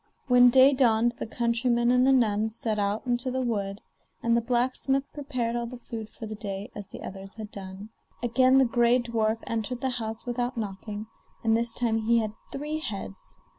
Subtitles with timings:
[0.27, 3.81] When day dawned the countryman and the nun set out into the wood,
[4.23, 7.89] and the blacksmith prepared all the food for the day as the others had done.
[8.23, 11.05] Again the gray dwarf entered the house without knocking,
[11.43, 13.37] and this time he had three heads.